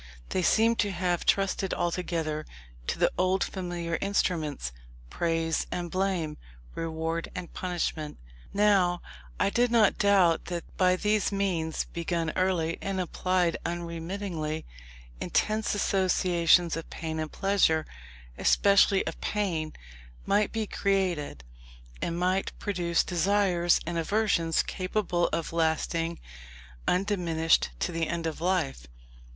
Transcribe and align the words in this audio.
They 0.29 0.41
seemed 0.41 0.79
to 0.79 0.89
have 0.89 1.27
trusted 1.27 1.75
altogether 1.75 2.47
to 2.87 2.97
the 2.97 3.11
old 3.19 3.43
familiar 3.43 3.99
instruments, 4.01 4.71
praise 5.11 5.67
and 5.71 5.91
blame, 5.91 6.37
reward 6.73 7.29
and 7.35 7.53
punishment. 7.53 8.17
Now, 8.51 9.03
I 9.39 9.51
did 9.51 9.69
not 9.69 9.99
doubt 9.99 10.45
that 10.45 10.63
by 10.75 10.95
these 10.95 11.31
means, 11.31 11.83
begun 11.85 12.31
early, 12.35 12.79
and 12.81 12.99
applied 12.99 13.57
unremittingly, 13.63 14.65
intense 15.19 15.75
associations 15.75 16.75
of 16.75 16.89
pain 16.89 17.19
and 17.19 17.31
pleasure, 17.31 17.85
especially 18.39 19.05
of 19.05 19.21
pain, 19.21 19.71
might 20.25 20.51
be 20.51 20.65
created, 20.65 21.43
and 22.01 22.17
might 22.17 22.53
produce 22.57 23.03
desires 23.03 23.79
and 23.85 23.99
aversions 23.99 24.63
capable 24.63 25.27
of 25.27 25.53
lasting 25.53 26.19
undiminished 26.87 27.69
to 27.81 27.91
the 27.91 28.07
end 28.07 28.25
of 28.25 28.41
life. 28.41 28.87